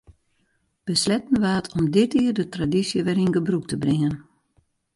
Besletten 0.83 1.39
waard 1.43 1.73
om 1.77 1.85
dit 1.97 2.11
jier 2.15 2.33
de 2.39 2.47
tradysje 2.55 2.99
wer 3.07 3.19
yn 3.23 3.35
gebrûk 3.37 3.65
te 3.69 3.77
bringen. 3.83 4.13